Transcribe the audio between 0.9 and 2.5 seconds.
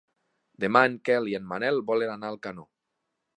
en Quel i en Manel volen anar a